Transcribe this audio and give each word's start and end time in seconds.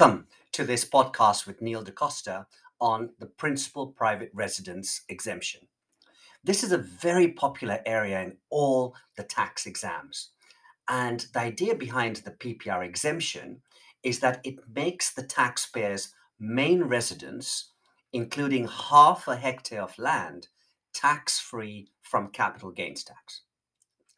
Welcome 0.00 0.28
to 0.52 0.64
this 0.64 0.86
podcast 0.86 1.46
with 1.46 1.60
Neil 1.60 1.82
DaCosta 1.82 2.46
on 2.80 3.10
the 3.18 3.26
principal 3.26 3.88
private 3.88 4.30
residence 4.32 5.02
exemption. 5.10 5.68
This 6.42 6.64
is 6.64 6.72
a 6.72 6.78
very 6.78 7.28
popular 7.28 7.80
area 7.84 8.22
in 8.22 8.38
all 8.48 8.94
the 9.18 9.22
tax 9.22 9.66
exams. 9.66 10.30
And 10.88 11.26
the 11.34 11.40
idea 11.40 11.74
behind 11.74 12.16
the 12.16 12.30
PPR 12.30 12.82
exemption 12.82 13.60
is 14.02 14.20
that 14.20 14.40
it 14.42 14.60
makes 14.74 15.12
the 15.12 15.22
taxpayer's 15.22 16.14
main 16.38 16.84
residence, 16.84 17.70
including 18.10 18.68
half 18.68 19.28
a 19.28 19.36
hectare 19.36 19.82
of 19.82 19.98
land, 19.98 20.48
tax 20.94 21.38
free 21.38 21.88
from 22.00 22.30
capital 22.30 22.70
gains 22.70 23.04
tax. 23.04 23.42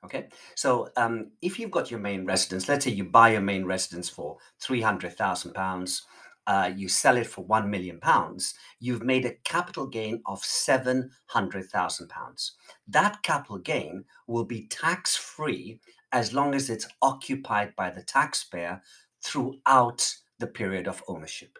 Okay, 0.05 0.29
so 0.57 0.89
um, 0.97 1.31
if 1.43 1.61
you've 1.61 1.71
got 1.71 1.91
your 1.91 2.01
main 2.01 2.25
residence, 2.25 2.69
let's 2.69 2.85
say 2.85 2.91
you 2.91 3.05
buy 3.05 3.31
your 3.31 3.41
main 3.41 3.65
residence 3.65 4.09
for 4.09 4.37
three 4.61 4.81
hundred 4.81 5.17
thousand 5.17 5.55
pounds, 5.55 6.03
uh, 6.49 6.71
you 6.75 6.89
sell 6.89 7.17
it 7.17 7.27
for 7.29 7.45
one 7.45 7.71
million 7.71 8.01
pounds, 8.01 8.55
you've 8.81 9.05
made 9.05 9.25
a 9.25 9.35
capital 9.45 9.87
gain 9.87 10.21
of 10.27 10.45
seven 10.45 11.09
hundred 11.27 11.67
thousand 11.67 12.09
pounds. 12.09 12.57
That 12.89 13.23
capital 13.23 13.59
gain 13.59 14.05
will 14.27 14.45
be 14.45 14.67
tax 14.67 15.17
free 15.17 15.79
as 16.11 16.35
long 16.35 16.55
as 16.55 16.69
it's 16.69 16.89
occupied 17.01 17.77
by 17.77 17.91
the 17.91 18.03
taxpayer 18.03 18.83
throughout 19.23 20.13
the 20.41 20.49
period 20.49 20.89
of 20.89 21.03
ownership. 21.07 21.59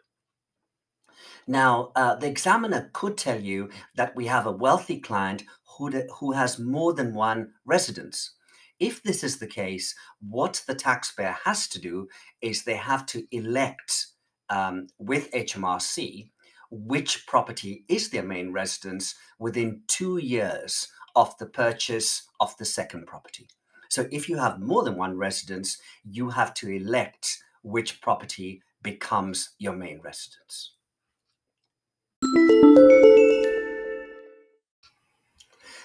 Now, 1.47 1.93
uh, 1.95 2.17
the 2.17 2.27
examiner 2.27 2.91
could 2.93 3.17
tell 3.17 3.41
you 3.41 3.71
that 3.95 4.15
we 4.17 4.27
have 4.27 4.47
a 4.47 4.53
wealthy 4.53 5.01
client 5.01 5.45
who, 5.77 5.91
who 6.19 6.33
has 6.33 6.59
more 6.59 6.93
than 6.93 7.15
one 7.15 7.53
residence. 7.65 8.33
If 8.79 9.03
this 9.03 9.23
is 9.23 9.39
the 9.39 9.47
case, 9.47 9.95
what 10.21 10.63
the 10.67 10.75
taxpayer 10.75 11.37
has 11.45 11.69
to 11.69 11.81
do 11.81 12.09
is 12.41 12.65
they 12.65 12.77
have 12.77 13.07
to 13.07 13.25
elect 13.31 14.07
um, 14.51 14.89
with 14.99 15.31
HMRC 15.33 16.29
which 16.73 17.27
property 17.27 17.85
is 17.87 18.09
their 18.09 18.23
main 18.23 18.51
residence 18.51 19.15
within 19.39 19.83
two 19.89 20.17
years 20.17 20.89
of 21.15 21.37
the 21.37 21.47
purchase 21.47 22.23
of 22.41 22.57
the 22.57 22.65
second 22.65 23.07
property. 23.07 23.47
So 23.91 24.07
if 24.11 24.27
you 24.27 24.39
have 24.39 24.59
more 24.59 24.83
than 24.83 24.97
one 24.97 25.19
residence, 25.19 25.77
you 26.03 26.31
have 26.31 26.55
to 26.55 26.71
elect 26.71 27.43
which 27.63 28.01
property 28.01 28.63
becomes 28.83 29.51
your 29.59 29.75
main 29.75 30.01
residence. 30.01 30.73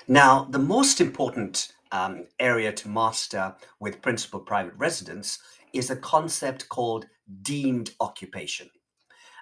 Now, 0.07 0.45
the 0.49 0.59
most 0.59 1.01
important 1.01 1.73
um, 1.91 2.27
area 2.39 2.71
to 2.71 2.87
master 2.87 3.55
with 3.81 4.01
principal 4.01 4.39
private 4.39 4.73
residence 4.77 5.39
is 5.73 5.89
a 5.89 5.97
concept 5.97 6.69
called 6.69 7.07
deemed 7.41 7.91
occupation. 7.99 8.69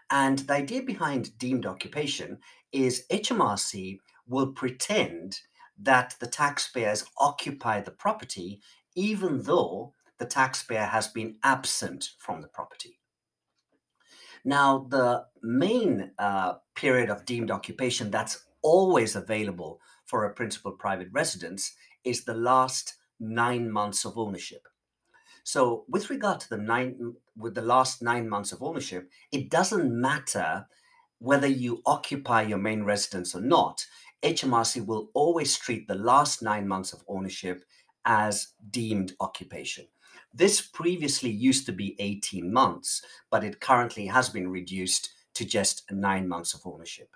And 0.09 0.39
the 0.39 0.53
idea 0.53 0.81
behind 0.81 1.38
deemed 1.38 1.67
occupation 1.67 2.39
is 2.72 3.05
HMRC 3.11 3.99
will 4.27 4.53
pretend 4.53 5.39
that 5.80 6.16
the 6.19 6.27
taxpayers 6.27 7.05
occupy 7.19 7.81
the 7.81 7.91
property 7.91 8.61
even 8.95 9.44
though 9.44 9.94
the 10.17 10.25
taxpayer 10.25 10.85
has 10.85 11.09
been 11.09 11.35
absent 11.44 12.11
from 12.17 12.41
the 12.41 12.47
property. 12.47 13.00
Now, 14.45 14.88
the 14.89 15.25
main 15.44 16.11
uh, 16.17 16.53
period 16.75 17.09
of 17.09 17.25
deemed 17.25 17.52
occupation 17.52 18.09
that's 18.09 18.45
always 18.61 19.16
available 19.16 19.79
for 20.06 20.25
a 20.25 20.34
principal 20.34 20.72
private 20.72 21.09
residence 21.11 21.73
is 22.03 22.23
the 22.23 22.34
last 22.34 22.96
nine 23.19 23.72
months 23.72 24.06
of 24.06 24.18
ownership. 24.18 24.68
So, 25.44 25.85
with 25.88 26.09
regard 26.09 26.40
to 26.41 26.50
the 26.50 26.57
nine, 26.57 27.13
with 27.38 27.53
the 27.53 27.62
last 27.62 28.02
nine 28.02 28.28
months 28.28 28.52
of 28.52 28.63
ownership, 28.63 29.09
it 29.31 29.50
doesn't 29.50 29.91
matter 29.91 30.66
whether 31.19 31.47
you 31.47 31.81
occupy 31.85 32.41
your 32.44 32.57
main 32.57 32.84
residence 32.84 33.35
or 33.35 33.41
not. 33.41 33.85
HMRC 34.24 34.85
will 34.85 35.09
always 35.13 35.57
treat 35.57 35.88
the 35.88 35.96
last 35.96 36.41
nine 36.41 36.68
months 36.68 36.94
of 36.94 37.03
ownership 37.08 37.63
as 38.06 38.50
deemed 38.72 39.13
occupation. 39.19 39.88
This 40.34 40.62
previously 40.62 41.29
used 41.29 41.66
to 41.68 41.72
be 41.72 41.96
18 42.00 42.52
months, 42.52 43.02
but 43.29 43.44
it 43.44 43.62
currently 43.62 44.08
has 44.08 44.29
been 44.29 44.50
reduced 44.50 45.09
to 45.35 45.46
just 45.46 45.90
nine 45.91 46.28
months 46.28 46.53
of 46.53 46.62
ownership. 46.66 47.15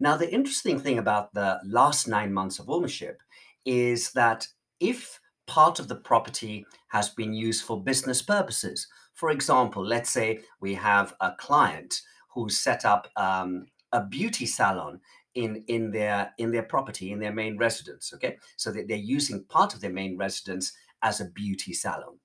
Now, 0.00 0.16
the 0.16 0.32
interesting 0.32 0.78
thing 0.78 0.98
about 0.98 1.34
the 1.34 1.60
last 1.64 2.06
nine 2.06 2.32
months 2.32 2.58
of 2.58 2.70
ownership 2.70 3.20
is 3.64 4.12
that 4.12 4.46
if 4.80 5.20
part 5.46 5.80
of 5.80 5.88
the 5.88 5.96
property 5.96 6.64
has 6.88 7.08
been 7.08 7.32
used 7.32 7.64
for 7.64 7.82
business 7.82 8.22
purposes, 8.22 8.86
for 9.14 9.30
example, 9.30 9.84
let's 9.84 10.10
say 10.10 10.40
we 10.60 10.74
have 10.74 11.14
a 11.20 11.32
client 11.32 12.02
who 12.32 12.48
set 12.48 12.84
up 12.84 13.08
um, 13.16 13.66
a 13.92 14.04
beauty 14.04 14.46
salon 14.46 15.00
in 15.34 15.64
in 15.68 15.90
their 15.90 16.32
in 16.38 16.50
their 16.50 16.62
property 16.62 17.12
in 17.12 17.18
their 17.18 17.32
main 17.32 17.56
residence 17.58 18.12
okay? 18.14 18.36
So 18.56 18.72
that 18.72 18.88
they're 18.88 18.96
using 18.96 19.44
part 19.44 19.74
of 19.74 19.80
their 19.80 19.92
main 19.92 20.16
residence 20.16 20.72
as 21.02 21.20
a 21.20 21.26
beauty 21.26 21.72
salon. 21.72 22.18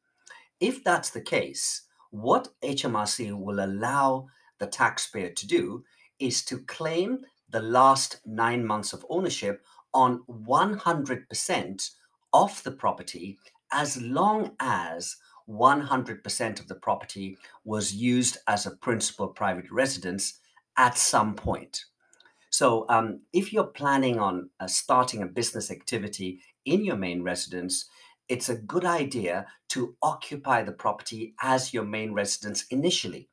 If 0.60 0.84
that's 0.84 1.10
the 1.10 1.22
case 1.22 1.84
what 2.12 2.50
hmrc 2.64 3.34
will 3.40 3.66
allow 3.66 4.28
the 4.60 4.68
taxpayer 4.68 5.32
to 5.32 5.48
do 5.48 5.84
is 6.20 6.46
to 6.46 6.60
claim 6.60 7.26
the 7.50 7.62
last 7.62 8.20
nine 8.26 8.66
months 8.66 8.94
of 8.94 9.06
ownership 9.10 9.64
on 9.94 10.24
100% 10.30 11.90
of 12.34 12.64
the 12.64 12.72
property 12.72 13.38
as 13.72 14.02
long 14.02 14.52
as 14.60 15.16
100% 15.50 16.60
of 16.60 16.68
the 16.68 16.76
property 16.76 17.38
was 17.66 17.94
used 17.94 18.38
as 18.48 18.66
a 18.66 18.76
principal 18.78 19.28
private 19.28 19.70
residence 19.72 20.40
at 20.78 20.98
some 20.98 21.36
point. 21.36 21.86
So, 22.50 22.86
um, 22.90 23.22
if 23.34 23.52
you're 23.52 23.64
planning 23.64 24.20
on 24.20 24.50
uh, 24.60 24.68
starting 24.68 25.24
a 25.24 25.28
business 25.28 25.72
activity 25.72 26.40
in 26.66 26.86
your 26.86 26.96
main 26.96 27.24
residence, 27.24 27.90
it's 28.30 28.50
a 28.50 28.56
good 28.56 28.86
idea 28.86 29.48
to 29.70 29.96
occupy 30.02 30.64
the 30.64 30.72
property 30.72 31.34
as 31.42 31.74
your 31.74 31.84
main 31.84 32.14
residence 32.14 32.66
initially 32.70 33.28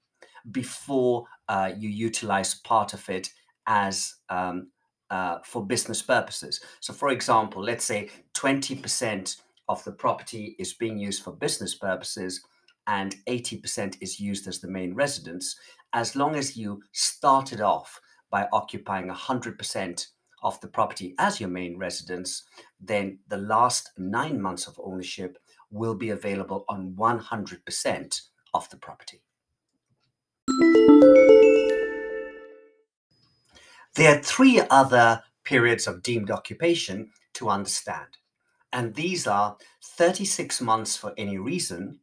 before 0.50 1.27
uh, 1.48 1.71
you 1.77 1.88
utilize 1.91 2.54
part 2.54 2.94
of 2.94 3.09
it 3.10 3.31
as 3.70 4.16
um, 4.28 4.66
uh, 5.10 5.38
for 5.44 5.64
business 5.64 6.03
purposes. 6.03 6.60
So, 6.81 6.92
for 6.92 7.10
example, 7.10 7.62
let's 7.62 7.84
say 7.84 8.10
20% 8.34 9.36
of 9.69 9.82
the 9.84 9.92
property 9.92 10.56
is 10.58 10.75
being 10.75 10.98
used 10.98 11.22
for 11.22 11.32
business 11.32 11.76
purposes 11.76 12.42
and 12.88 13.14
80% 13.28 13.97
is 14.00 14.19
used 14.19 14.48
as 14.48 14.59
the 14.59 14.69
main 14.69 14.94
residence. 14.94 15.56
As 15.92 16.16
long 16.16 16.34
as 16.34 16.56
you 16.56 16.82
started 16.92 17.60
off 17.60 18.00
by 18.30 18.48
occupying 18.53 19.09
100% 19.09 20.06
of 20.42 20.60
the 20.60 20.69
property 20.69 21.14
as 21.19 21.38
your 21.38 21.50
main 21.50 21.78
residence, 21.78 22.44
then 22.80 23.19
the 23.28 23.36
last 23.36 23.91
nine 23.97 24.41
months 24.41 24.66
of 24.66 24.80
ownership 24.82 25.38
will 25.70 25.94
be 25.94 26.10
available 26.10 26.64
on 26.69 26.94
100% 26.98 28.20
of 28.54 28.69
the 28.70 28.76
property. 28.76 29.22
There 33.94 34.16
are 34.16 34.22
three 34.22 34.60
other 34.70 35.22
periods 35.42 35.88
of 35.88 36.02
deemed 36.02 36.30
occupation 36.30 37.10
to 37.34 37.48
understand, 37.48 38.18
and 38.72 38.94
these 38.94 39.26
are 39.26 39.56
36 39.82 40.60
months 40.60 40.96
for 40.96 41.12
any 41.18 41.38
reason, 41.38 41.98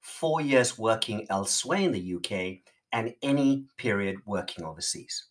four 0.00 0.40
years 0.40 0.78
working 0.78 1.26
elsewhere 1.30 1.80
in 1.80 1.90
the 1.90 2.14
UK, 2.14 2.60
and 2.92 3.14
any 3.22 3.64
period 3.78 4.18
working 4.26 4.64
overseas. 4.64 5.24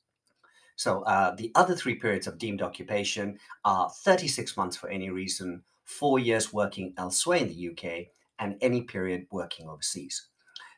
So 0.76 1.04
uh, 1.04 1.36
the 1.36 1.54
other 1.56 1.74
three 1.74 1.96
periods 1.96 2.28
of 2.28 2.38
deemed 2.38 2.62
occupation 2.62 3.40
are 3.64 3.90
36 3.90 4.58
months 4.58 4.76
for 4.76 4.90
any 4.90 5.10
reason, 5.10 5.64
four 5.86 6.20
years 6.20 6.52
working 6.52 6.94
elsewhere 6.98 7.38
in 7.38 7.48
the 7.48 7.70
UK, 7.70 8.08
and 8.40 8.58
any 8.60 8.82
period 8.82 9.26
working 9.32 9.70
overseas. 9.70 10.28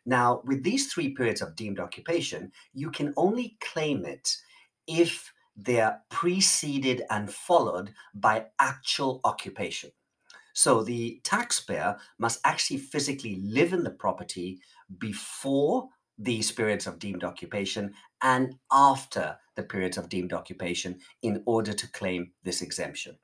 Now, 0.05 0.41
with 0.45 0.63
these 0.63 0.93
three 0.93 1.15
periods 1.15 1.41
of 1.41 1.55
deemed 1.55 1.79
occupation, 1.79 2.51
you 2.73 2.91
can 2.91 3.11
only 3.17 3.57
claim 3.59 4.05
it 4.05 4.37
if 4.87 5.33
they're 5.55 6.01
preceded 6.09 7.03
and 7.09 7.31
followed 7.31 7.93
by 8.13 8.47
actual 8.59 9.21
occupation. 9.23 9.91
So 10.53 10.83
the 10.83 11.19
taxpayer 11.23 11.97
must 12.17 12.39
actually 12.45 12.77
physically 12.77 13.35
live 13.41 13.73
in 13.73 13.83
the 13.83 13.91
property 13.91 14.59
before 14.97 15.89
these 16.17 16.51
periods 16.51 16.87
of 16.87 16.99
deemed 16.99 17.23
occupation 17.23 17.93
and 18.21 18.55
after 18.71 19.37
the 19.55 19.63
periods 19.63 19.97
of 19.97 20.09
deemed 20.09 20.33
occupation 20.33 20.99
in 21.21 21.43
order 21.45 21.73
to 21.73 21.91
claim 21.91 22.31
this 22.43 22.61
exemption. 22.61 23.17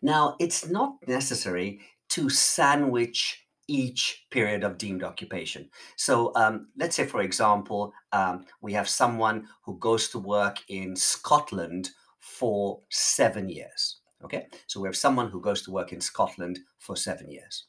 Now, 0.00 0.36
it's 0.40 0.68
not 0.68 0.96
necessary 1.06 1.80
to 2.10 2.28
sandwich 2.28 3.46
each 3.72 4.26
period 4.30 4.64
of 4.64 4.76
deemed 4.76 5.02
occupation. 5.02 5.70
So 5.96 6.32
um, 6.36 6.68
let's 6.76 6.94
say, 6.94 7.06
for 7.06 7.22
example, 7.22 7.94
um, 8.12 8.44
we 8.60 8.74
have 8.74 8.88
someone 8.88 9.48
who 9.64 9.78
goes 9.78 10.08
to 10.10 10.18
work 10.18 10.58
in 10.68 10.94
Scotland 10.94 11.90
for 12.18 12.80
seven 12.90 13.48
years. 13.48 14.00
Okay, 14.22 14.46
so 14.66 14.80
we 14.80 14.86
have 14.88 14.96
someone 14.96 15.28
who 15.30 15.40
goes 15.40 15.62
to 15.62 15.72
work 15.72 15.92
in 15.92 16.00
Scotland 16.00 16.60
for 16.78 16.96
seven 16.96 17.30
years. 17.30 17.64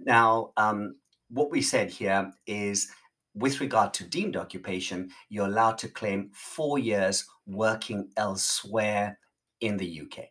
Now, 0.00 0.52
um, 0.56 0.96
what 1.28 1.50
we 1.50 1.60
said 1.60 1.90
here 1.90 2.32
is 2.46 2.88
with 3.34 3.60
regard 3.60 3.92
to 3.94 4.04
deemed 4.04 4.36
occupation, 4.36 5.10
you're 5.28 5.46
allowed 5.46 5.78
to 5.78 5.88
claim 5.88 6.30
four 6.32 6.78
years 6.78 7.26
working 7.46 8.10
elsewhere 8.16 9.18
in 9.60 9.76
the 9.76 10.02
UK. 10.02 10.28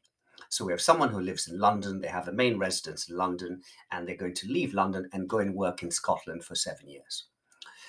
So 0.50 0.66
we 0.66 0.74
have 0.74 0.82
someone 0.82 1.10
who 1.10 1.20
lives 1.20 1.48
in 1.48 1.60
London, 1.60 2.02
they 2.02 2.08
have 2.08 2.28
a 2.28 2.34
main 2.34 2.58
residence 2.58 3.10
in 3.10 3.18
London, 3.18 3.62
and 3.92 4.08
they're 4.08 4.16
going 4.16 4.36
to 4.36 4.48
leave 4.48 4.74
London 4.74 5.10
and 5.14 5.30
go 5.30 5.40
and 5.40 5.54
work 5.56 5.84
in 5.84 5.92
Scotland 5.92 6.44
for 6.44 6.56
seven 6.56 6.88
years. 6.88 7.26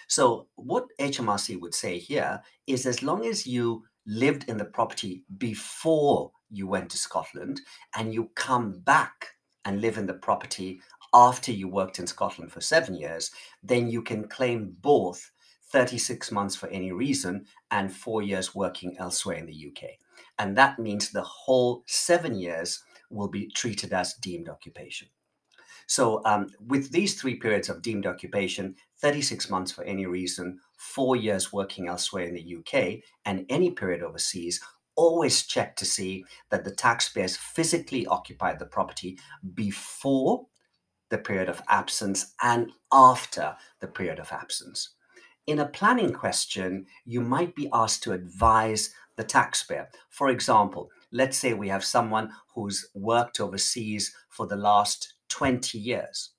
So 0.08 0.48
what 0.56 0.86
HMRC 0.98 1.60
would 1.60 1.74
say 1.74 1.98
here 1.98 2.42
is 2.66 2.86
as 2.86 3.02
long 3.02 3.26
as 3.26 3.46
you 3.46 3.84
lived 4.06 4.48
in 4.48 4.56
the 4.56 4.64
property 4.64 5.24
before 5.36 6.32
you 6.50 6.66
went 6.66 6.90
to 6.90 6.96
Scotland 6.96 7.60
and 7.94 8.14
you 8.14 8.30
come 8.34 8.80
back 8.80 9.28
and 9.66 9.82
live 9.82 9.98
in 9.98 10.06
the 10.06 10.14
property 10.14 10.80
after 11.12 11.52
you 11.52 11.68
worked 11.68 11.98
in 11.98 12.06
Scotland 12.06 12.50
for 12.50 12.62
seven 12.62 12.94
years, 12.94 13.30
then 13.62 13.88
you 13.88 14.02
can 14.02 14.26
claim 14.28 14.74
both 14.80 15.30
36 15.70 16.32
months 16.32 16.56
for 16.56 16.68
any 16.68 16.92
reason 16.92 17.44
and 17.70 17.92
four 17.92 18.22
years 18.22 18.54
working 18.54 18.96
elsewhere 18.98 19.36
in 19.36 19.46
the 19.46 19.72
UK. 19.72 19.90
And 20.38 20.56
that 20.56 20.78
means 20.78 21.10
the 21.10 21.22
whole 21.22 21.84
seven 21.86 22.38
years 22.38 22.82
will 23.10 23.28
be 23.28 23.48
treated 23.48 23.92
as 23.92 24.14
deemed 24.14 24.48
occupation. 24.48 25.08
So, 25.86 26.20
um, 26.26 26.48
with 26.66 26.92
these 26.92 27.18
three 27.18 27.36
periods 27.36 27.70
of 27.70 27.80
deemed 27.80 28.06
occupation, 28.06 28.76
36 29.00 29.48
months 29.48 29.72
for 29.72 29.84
any 29.84 30.04
reason, 30.04 30.60
four 30.76 31.16
years 31.16 31.50
working 31.50 31.88
elsewhere 31.88 32.24
in 32.24 32.34
the 32.34 32.56
UK, 32.56 33.00
and 33.24 33.46
any 33.48 33.70
period 33.70 34.02
overseas, 34.02 34.60
always 34.96 35.46
check 35.46 35.76
to 35.76 35.86
see 35.86 36.24
that 36.50 36.64
the 36.64 36.74
taxpayers 36.74 37.36
physically 37.36 38.06
occupied 38.06 38.58
the 38.58 38.66
property 38.66 39.18
before 39.54 40.46
the 41.08 41.18
period 41.18 41.48
of 41.48 41.62
absence 41.68 42.34
and 42.42 42.70
after 42.92 43.56
the 43.80 43.86
period 43.86 44.18
of 44.18 44.30
absence. 44.30 44.90
In 45.46 45.60
a 45.60 45.66
planning 45.66 46.12
question, 46.12 46.84
you 47.06 47.22
might 47.22 47.54
be 47.54 47.70
asked 47.72 48.02
to 48.02 48.12
advise 48.12 48.92
the 49.18 49.24
taxpayer. 49.24 49.90
For 50.08 50.30
example, 50.30 50.90
let's 51.12 51.36
say 51.36 51.52
we 51.52 51.68
have 51.68 51.84
someone 51.84 52.30
who's 52.54 52.88
worked 52.94 53.40
overseas 53.40 54.14
for 54.30 54.46
the 54.46 54.56
last 54.56 55.14
20 55.28 55.76
years 55.78 56.30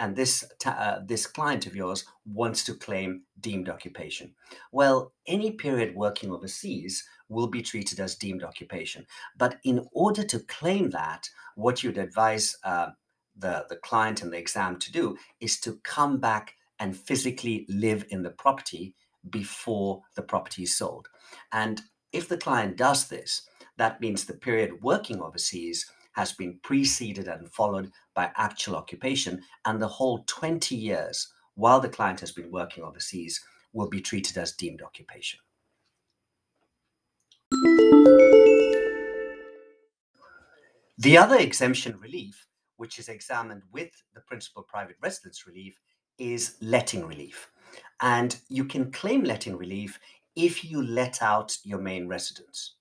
and 0.00 0.16
this 0.16 0.44
uh, 0.64 1.00
this 1.06 1.26
client 1.26 1.66
of 1.66 1.76
yours 1.76 2.04
wants 2.24 2.64
to 2.64 2.74
claim 2.74 3.22
deemed 3.38 3.68
occupation. 3.68 4.34
Well, 4.72 5.12
any 5.26 5.52
period 5.52 5.94
working 5.94 6.32
overseas 6.32 7.04
will 7.28 7.46
be 7.46 7.62
treated 7.62 8.00
as 8.00 8.16
deemed 8.16 8.42
occupation. 8.42 9.06
But 9.36 9.58
in 9.62 9.86
order 9.92 10.24
to 10.24 10.40
claim 10.40 10.90
that, 10.90 11.28
what 11.54 11.82
you'd 11.82 11.98
advise 11.98 12.56
uh, 12.64 12.88
the, 13.36 13.66
the 13.68 13.76
client 13.76 14.22
and 14.22 14.32
the 14.32 14.38
exam 14.38 14.78
to 14.78 14.90
do 14.90 15.16
is 15.38 15.60
to 15.60 15.78
come 15.84 16.18
back 16.18 16.56
and 16.78 16.96
physically 16.96 17.66
live 17.68 18.06
in 18.08 18.22
the 18.22 18.30
property 18.30 18.94
before 19.28 20.00
the 20.16 20.22
property 20.22 20.62
is 20.62 20.76
sold. 20.76 21.08
And 21.52 21.82
if 22.12 22.28
the 22.28 22.36
client 22.36 22.76
does 22.76 23.08
this, 23.08 23.42
that 23.76 24.00
means 24.00 24.24
the 24.24 24.34
period 24.34 24.82
working 24.82 25.20
overseas 25.20 25.90
has 26.12 26.32
been 26.32 26.58
preceded 26.62 27.28
and 27.28 27.48
followed 27.52 27.90
by 28.14 28.30
actual 28.36 28.76
occupation, 28.76 29.42
and 29.64 29.80
the 29.80 29.88
whole 29.88 30.24
20 30.26 30.74
years 30.74 31.32
while 31.54 31.80
the 31.80 31.88
client 31.88 32.20
has 32.20 32.32
been 32.32 32.50
working 32.50 32.84
overseas 32.84 33.40
will 33.72 33.88
be 33.88 34.00
treated 34.00 34.36
as 34.36 34.52
deemed 34.52 34.82
occupation. 34.82 35.38
The 40.98 41.16
other 41.16 41.38
exemption 41.38 41.98
relief 41.98 42.46
which 42.80 42.98
is 42.98 43.10
examined 43.10 43.60
with 43.72 43.90
the 44.14 44.22
principal 44.22 44.62
private 44.62 44.96
residence 45.02 45.46
relief, 45.46 45.78
is 46.16 46.56
letting 46.62 47.06
relief. 47.06 47.50
And 48.00 48.34
you 48.48 48.64
can 48.64 48.90
claim 48.90 49.22
letting 49.22 49.54
relief 49.58 50.00
if 50.40 50.64
you 50.64 50.82
let 50.82 51.20
out 51.20 51.58
your 51.64 51.78
main 51.78 52.08
residence. 52.08 52.76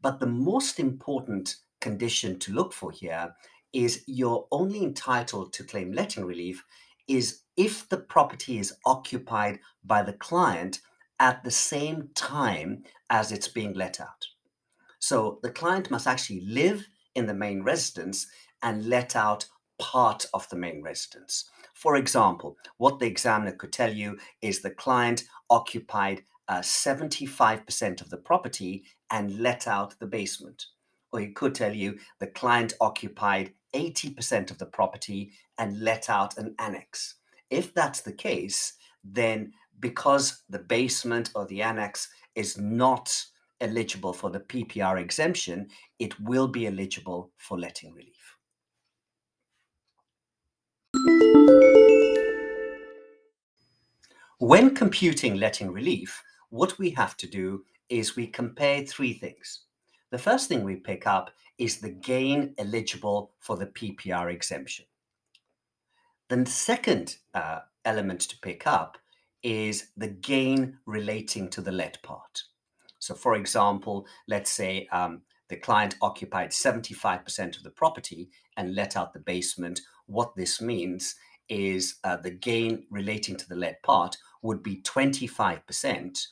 But 0.00 0.20
the 0.20 0.26
most 0.26 0.78
important 0.78 1.56
condition 1.80 2.38
to 2.38 2.52
look 2.52 2.72
for 2.72 2.92
here 2.92 3.34
is 3.72 4.04
you're 4.06 4.46
only 4.52 4.84
entitled 4.84 5.52
to 5.52 5.64
claim 5.64 5.92
letting 5.92 6.24
relief 6.24 6.64
is 7.08 7.40
if 7.56 7.88
the 7.88 7.98
property 7.98 8.58
is 8.58 8.74
occupied 8.86 9.58
by 9.84 10.02
the 10.02 10.12
client 10.12 10.80
at 11.18 11.42
the 11.42 11.50
same 11.50 12.08
time 12.14 12.84
as 13.10 13.32
it's 13.32 13.48
being 13.48 13.74
let 13.74 14.00
out. 14.00 14.26
So 15.00 15.40
the 15.42 15.50
client 15.50 15.90
must 15.90 16.06
actually 16.06 16.42
live 16.46 16.86
in 17.16 17.26
the 17.26 17.34
main 17.34 17.64
residence 17.64 18.28
and 18.62 18.86
let 18.86 19.16
out 19.16 19.46
part 19.80 20.24
of 20.32 20.48
the 20.50 20.56
main 20.56 20.82
residence. 20.82 21.50
For 21.74 21.96
example, 21.96 22.56
what 22.76 23.00
the 23.00 23.06
examiner 23.06 23.52
could 23.52 23.72
tell 23.72 23.92
you 23.92 24.18
is 24.40 24.60
the 24.60 24.70
client 24.70 25.24
occupied 25.50 26.22
uh, 26.52 26.60
75% 26.60 28.02
of 28.02 28.10
the 28.10 28.18
property 28.18 28.84
and 29.10 29.38
let 29.38 29.66
out 29.66 29.98
the 29.98 30.06
basement. 30.06 30.66
Or 31.10 31.20
he 31.20 31.28
could 31.28 31.54
tell 31.54 31.74
you 31.74 31.98
the 32.18 32.26
client 32.26 32.74
occupied 32.78 33.54
80% 33.74 34.50
of 34.50 34.58
the 34.58 34.66
property 34.66 35.32
and 35.56 35.80
let 35.80 36.10
out 36.10 36.36
an 36.36 36.54
annex. 36.58 37.14
If 37.48 37.72
that's 37.72 38.02
the 38.02 38.12
case, 38.12 38.74
then 39.02 39.52
because 39.80 40.42
the 40.50 40.58
basement 40.58 41.30
or 41.34 41.46
the 41.46 41.62
annex 41.62 42.10
is 42.34 42.58
not 42.58 43.24
eligible 43.62 44.12
for 44.12 44.28
the 44.28 44.40
PPR 44.40 45.00
exemption, 45.00 45.68
it 45.98 46.18
will 46.20 46.48
be 46.48 46.66
eligible 46.66 47.30
for 47.38 47.58
letting 47.58 47.94
relief. 47.94 48.36
When 54.38 54.74
computing 54.74 55.36
letting 55.36 55.72
relief, 55.72 56.20
what 56.52 56.78
we 56.78 56.90
have 56.90 57.16
to 57.16 57.26
do 57.26 57.64
is 57.88 58.14
we 58.14 58.26
compare 58.26 58.84
three 58.84 59.14
things. 59.14 59.60
The 60.10 60.18
first 60.18 60.48
thing 60.48 60.62
we 60.62 60.76
pick 60.76 61.06
up 61.06 61.30
is 61.56 61.80
the 61.80 61.88
gain 61.88 62.54
eligible 62.58 63.32
for 63.40 63.56
the 63.56 63.66
PPR 63.66 64.30
exemption. 64.30 64.84
Then 66.28 66.44
the 66.44 66.50
second 66.50 67.16
uh, 67.32 67.60
element 67.86 68.20
to 68.22 68.38
pick 68.40 68.66
up 68.66 68.98
is 69.42 69.88
the 69.96 70.08
gain 70.08 70.76
relating 70.84 71.48
to 71.48 71.62
the 71.62 71.72
let 71.72 72.02
part. 72.02 72.42
So, 72.98 73.14
for 73.14 73.34
example, 73.34 74.06
let's 74.28 74.50
say 74.50 74.86
um, 74.92 75.22
the 75.48 75.56
client 75.56 75.96
occupied 76.02 76.50
75% 76.50 77.56
of 77.56 77.62
the 77.62 77.70
property 77.70 78.28
and 78.58 78.74
let 78.74 78.94
out 78.94 79.14
the 79.14 79.20
basement. 79.20 79.80
What 80.04 80.36
this 80.36 80.60
means 80.60 81.14
is 81.48 81.94
uh, 82.04 82.18
the 82.18 82.30
gain 82.30 82.84
relating 82.90 83.36
to 83.36 83.48
the 83.48 83.56
let 83.56 83.82
part 83.82 84.18
would 84.42 84.62
be 84.62 84.82
25% 84.82 86.26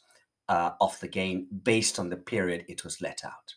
uh, 0.50 0.72
of 0.80 0.98
the 0.98 1.08
gain 1.08 1.46
based 1.62 1.98
on 1.98 2.10
the 2.10 2.16
period 2.16 2.64
it 2.68 2.82
was 2.84 3.00
let 3.00 3.24
out. 3.24 3.54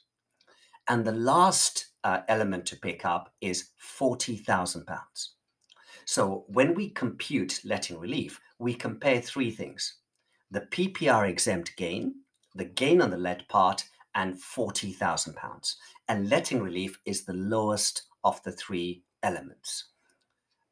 And 0.88 1.04
the 1.04 1.12
last 1.12 1.88
uh, 2.04 2.20
element 2.28 2.68
to 2.68 2.78
pick 2.78 3.04
up 3.04 3.34
is 3.42 3.70
£40,000. 4.00 4.86
So 6.06 6.46
when 6.48 6.76
we 6.76 6.90
compute 6.90 7.62
letting 7.66 8.00
relief, 8.00 8.40
we 8.60 8.74
compare 8.74 9.20
three 9.20 9.52
things 9.52 9.98
the 10.52 10.68
PPR 10.72 11.28
exempt 11.28 11.76
gain, 11.78 12.14
the 12.54 12.66
gain 12.66 13.02
on 13.02 13.10
the 13.10 13.18
let 13.18 13.48
part, 13.50 13.84
and 14.14 14.36
£40,000. 14.36 15.76
And 16.08 16.30
letting 16.30 16.62
relief 16.62 17.00
is 17.06 17.26
the 17.26 17.34
lowest 17.34 18.04
of 18.24 18.44
the 18.44 18.52
three 18.52 19.02
elements. 19.24 19.86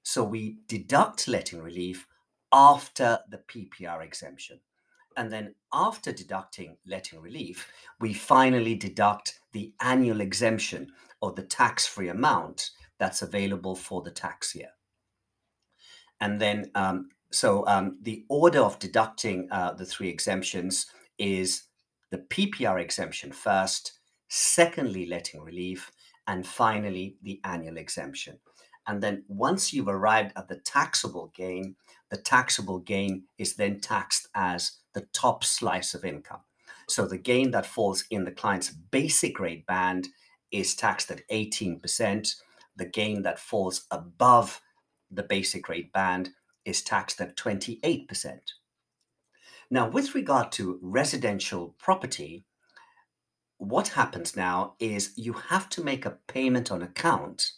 So 0.04 0.24
we 0.24 0.58
deduct 0.68 1.28
letting 1.28 1.64
relief 1.64 2.06
after 2.54 3.18
the 3.32 3.40
PPR 3.40 4.04
exemption. 4.04 4.60
And 5.18 5.32
then 5.32 5.56
after 5.74 6.12
deducting 6.12 6.78
letting 6.86 7.22
relief, 7.22 7.68
we 8.00 8.14
finally 8.14 8.76
deduct 8.76 9.40
the 9.52 9.74
annual 9.82 10.22
exemption 10.22 10.92
or 11.22 11.34
the 11.34 11.44
tax 11.44 11.86
free 11.86 12.10
amount 12.10 12.72
that's 13.00 13.22
available 13.22 13.76
for 13.76 14.02
the 14.02 14.12
tax 14.12 14.56
year. 14.56 14.70
And 16.20 16.40
then, 16.40 16.72
um, 16.76 17.10
so 17.32 17.66
um, 17.68 17.98
the 18.02 18.26
order 18.30 18.60
of 18.60 18.80
deducting 18.80 19.48
uh, 19.52 19.74
the 19.74 19.86
three 19.86 20.10
exemptions 20.10 20.86
is 21.18 21.64
the 22.12 22.20
PPR 22.20 22.80
exemption 22.80 23.32
first, 23.32 24.00
secondly, 24.28 25.06
letting 25.06 25.42
relief, 25.42 25.92
and 26.28 26.46
finally, 26.46 27.18
the 27.24 27.40
annual 27.44 27.78
exemption. 27.78 28.38
And 28.88 29.02
then 29.02 29.24
once 29.28 29.74
you've 29.74 29.88
arrived 29.88 30.34
at 30.36 30.48
the 30.48 30.58
taxable 30.58 31.32
gain, 31.36 31.76
the 32.10 32.18
taxable 32.18 32.80
gain 32.80 33.24
is 33.38 33.56
then 33.56 33.80
taxed 33.80 34.28
as 34.36 34.74
the 34.94 35.08
top 35.14 35.44
slice 35.44 35.94
of 35.94 36.06
income. 36.06 36.42
So 36.88 37.06
the 37.06 37.18
gain 37.18 37.52
that 37.52 37.66
falls 37.66 38.04
in 38.10 38.26
the 38.26 38.32
client's 38.32 38.70
basic 38.70 39.40
rate 39.40 39.66
band 39.66 40.10
is 40.52 40.76
taxed 40.76 41.12
at 41.12 41.28
18%. 41.30 42.36
The 42.76 42.86
gain 42.86 43.22
that 43.24 43.40
falls 43.40 43.86
above 43.92 44.62
the 45.10 45.24
basic 45.24 45.70
rate 45.70 45.92
band 45.94 46.32
is 46.66 46.82
taxed 46.82 47.22
at 47.22 47.38
28%. 47.38 48.40
Now, 49.70 49.88
with 49.88 50.16
regard 50.16 50.52
to 50.54 50.80
residential 50.82 51.76
property, 51.80 52.44
what 53.58 53.90
happens 53.90 54.36
now 54.36 54.74
is 54.80 55.14
you 55.16 55.34
have 55.34 55.70
to 55.70 55.84
make 55.84 56.06
a 56.06 56.18
payment 56.28 56.72
on 56.72 56.82
account 56.82 57.52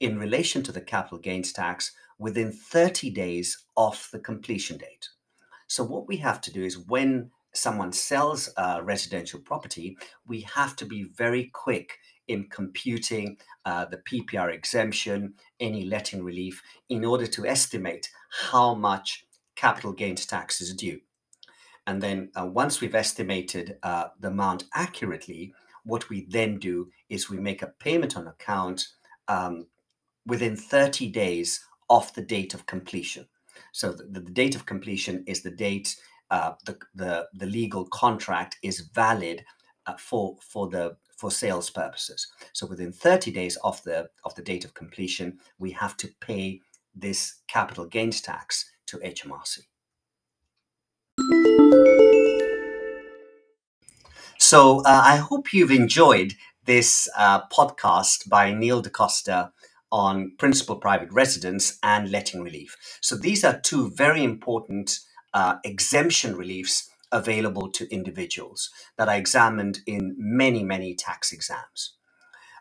in 0.00 0.18
relation 0.18 0.62
to 0.62 0.72
the 0.72 0.80
capital 0.80 1.18
gains 1.18 1.52
tax 1.52 1.92
within 2.18 2.52
30 2.52 3.10
days 3.10 3.64
of 3.76 4.08
the 4.12 4.18
completion 4.18 4.78
date. 4.78 5.08
So, 5.72 5.82
what 5.82 6.06
we 6.06 6.18
have 6.18 6.42
to 6.42 6.52
do 6.52 6.62
is 6.62 6.76
when 6.76 7.30
someone 7.54 7.92
sells 7.92 8.50
a 8.58 8.82
residential 8.82 9.40
property, 9.40 9.96
we 10.26 10.42
have 10.42 10.76
to 10.76 10.84
be 10.84 11.04
very 11.04 11.50
quick 11.54 11.96
in 12.28 12.50
computing 12.50 13.38
uh, 13.64 13.86
the 13.86 13.96
PPR 13.96 14.52
exemption, 14.52 15.32
any 15.60 15.86
letting 15.86 16.22
relief, 16.22 16.62
in 16.90 17.06
order 17.06 17.26
to 17.26 17.46
estimate 17.46 18.10
how 18.50 18.74
much 18.74 19.24
capital 19.56 19.94
gains 19.94 20.26
tax 20.26 20.60
is 20.60 20.74
due. 20.74 21.00
And 21.86 22.02
then 22.02 22.30
uh, 22.38 22.44
once 22.44 22.82
we've 22.82 22.94
estimated 22.94 23.78
uh, 23.82 24.08
the 24.20 24.28
amount 24.28 24.64
accurately, 24.74 25.54
what 25.84 26.10
we 26.10 26.26
then 26.28 26.58
do 26.58 26.90
is 27.08 27.30
we 27.30 27.38
make 27.38 27.62
a 27.62 27.72
payment 27.80 28.14
on 28.14 28.26
account 28.26 28.88
um, 29.26 29.68
within 30.26 30.54
30 30.54 31.08
days 31.08 31.64
of 31.88 32.12
the 32.12 32.20
date 32.20 32.52
of 32.52 32.66
completion. 32.66 33.26
So 33.70 33.92
the, 33.92 34.20
the 34.20 34.30
date 34.30 34.54
of 34.56 34.66
completion 34.66 35.24
is 35.26 35.42
the 35.42 35.50
date 35.50 35.96
uh, 36.32 36.54
the, 36.64 36.78
the, 36.94 37.28
the 37.34 37.44
legal 37.44 37.84
contract 37.88 38.56
is 38.62 38.80
valid 38.80 39.44
uh, 39.86 39.92
for, 39.98 40.38
for, 40.40 40.66
the, 40.70 40.96
for 41.18 41.30
sales 41.30 41.68
purposes. 41.68 42.26
So 42.54 42.66
within 42.66 42.90
30 42.90 43.30
days 43.30 43.56
of 43.56 43.82
the, 43.82 44.08
of 44.24 44.34
the 44.34 44.40
date 44.40 44.64
of 44.64 44.72
completion, 44.72 45.38
we 45.58 45.72
have 45.72 45.94
to 45.98 46.08
pay 46.20 46.62
this 46.94 47.40
capital 47.48 47.84
gains 47.84 48.22
tax 48.22 48.70
to 48.86 48.96
HMRC. 48.98 49.58
So 54.38 54.80
uh, 54.80 55.02
I 55.04 55.16
hope 55.16 55.52
you've 55.52 55.70
enjoyed 55.70 56.32
this 56.64 57.10
uh, 57.16 57.46
podcast 57.48 58.26
by 58.30 58.54
Neil 58.54 58.80
DaCosta 58.80 59.52
on 59.92 60.32
principal 60.38 60.76
private 60.76 61.12
residence 61.12 61.78
and 61.82 62.10
letting 62.10 62.42
relief. 62.42 62.76
So 63.00 63.14
these 63.14 63.44
are 63.44 63.60
two 63.60 63.90
very 63.90 64.24
important 64.24 64.98
uh, 65.34 65.56
exemption 65.64 66.34
reliefs 66.34 66.88
available 67.12 67.70
to 67.70 67.92
individuals 67.92 68.70
that 68.96 69.08
I 69.08 69.16
examined 69.16 69.80
in 69.86 70.16
many, 70.18 70.64
many 70.64 70.94
tax 70.94 71.30
exams. 71.30 71.94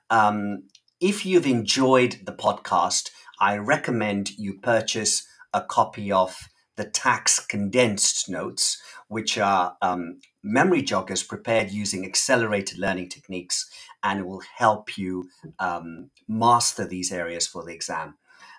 Um, 0.10 0.64
if 1.00 1.26
you've 1.26 1.48
enjoyed 1.48 2.20
the 2.26 2.34
podcast, 2.34 3.10
I 3.40 3.58
recommend 3.58 4.32
you 4.38 4.60
purchase 4.60 5.26
a 5.54 5.62
copy 5.62 6.12
of 6.12 6.50
the 6.82 6.90
tax 6.90 7.40
condensed 7.40 8.28
notes, 8.28 8.82
which 9.08 9.38
are 9.38 9.78
um, 9.84 10.20
memory 10.42 10.82
joggers 10.82 11.28
prepared 11.28 11.70
using 11.70 12.04
accelerated 12.04 12.80
learning 12.80 13.08
techniques 13.08 13.70
and 14.02 14.26
will 14.26 14.42
help 14.58 14.98
you 14.98 15.30
um, 15.60 16.10
master 16.28 16.88
these 16.88 17.12
areas 17.12 17.46
for 17.46 17.64
the 17.64 17.72
exam. 17.72 18.16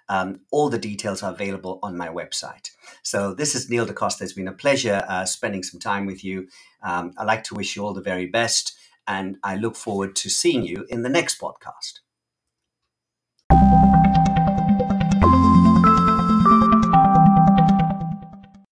Um, 0.08 0.42
all 0.52 0.68
the 0.70 0.78
details 0.78 1.24
are 1.24 1.32
available 1.32 1.80
on 1.82 1.96
my 1.96 2.08
website. 2.08 2.70
So 3.02 3.34
this 3.34 3.56
is 3.56 3.68
Neil 3.68 3.86
DaCosta. 3.86 4.22
It's 4.22 4.34
been 4.34 4.46
a 4.46 4.52
pleasure 4.52 5.02
uh, 5.08 5.24
spending 5.24 5.64
some 5.64 5.80
time 5.80 6.06
with 6.06 6.22
you. 6.22 6.46
Um, 6.80 7.14
I'd 7.18 7.26
like 7.26 7.42
to 7.44 7.56
wish 7.56 7.74
you 7.74 7.84
all 7.84 7.94
the 7.94 8.00
very 8.12 8.26
best, 8.26 8.76
and 9.08 9.36
I 9.42 9.56
look 9.56 9.74
forward 9.74 10.14
to 10.16 10.30
seeing 10.30 10.62
you 10.62 10.86
in 10.88 11.02
the 11.02 11.08
next 11.08 11.40
podcast. 11.40 12.00